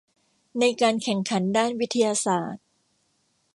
[0.59, 2.63] ในการแข่งขันด้านวิทยาศาสตร์